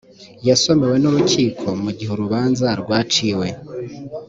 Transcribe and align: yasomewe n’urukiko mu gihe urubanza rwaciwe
yasomewe 0.47 0.95
n’urukiko 0.99 1.65
mu 1.83 1.91
gihe 1.97 2.11
urubanza 2.13 2.67
rwaciwe 2.81 3.47